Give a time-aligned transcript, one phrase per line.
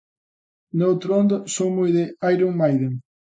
[0.77, 2.03] Noutra onda, son moi de
[2.33, 2.93] Iron Maiden.